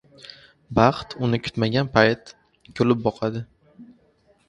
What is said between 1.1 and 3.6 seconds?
uni kutmagan payt kulib boqadi.